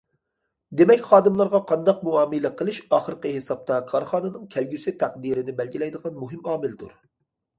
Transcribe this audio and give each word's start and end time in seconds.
دېمەك، 0.79 1.01
خادىملارغا 1.09 1.59
قانداق 1.71 1.99
مۇئامىلە 2.07 2.51
قىلىش 2.61 2.79
ئاخىرقى 2.97 3.33
ھېسابتا 3.35 3.77
كارخانىنىڭ 3.93 4.49
كەلگۈسى 4.55 4.93
تەقدىرىنى 5.05 5.55
بەلگىلەيدىغان 5.61 6.17
مۇھىم 6.23 6.51
ئامىلدۇر. 6.55 6.97